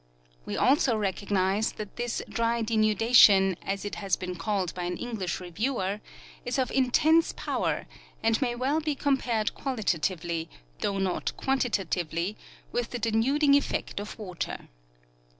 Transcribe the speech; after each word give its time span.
We 0.47 0.57
also 0.57 0.97
recognize 0.97 1.73
that 1.73 1.95
this" 1.95 2.23
dry 2.27 2.63
denudation," 2.63 3.55
as 3.61 3.85
it 3.85 3.93
has 4.01 4.15
been 4.17 4.33
called 4.35 4.73
b}'' 4.73 4.87
an 4.87 4.97
English 4.97 5.39
reviewer, 5.39 6.01
is 6.43 6.57
of 6.57 6.71
intense 6.71 7.33
power 7.33 7.85
and 8.23 8.41
may 8.41 8.55
well 8.55 8.79
be 8.79 8.95
compared 8.95 9.53
qualitatively, 9.53 10.49
though 10.79 10.97
not 10.97 11.37
quantitatively, 11.37 12.35
with 12.71 12.89
the 12.89 12.97
denuding 12.97 13.53
effect 13.53 13.99
of 13.99 14.17
water. 14.17 14.69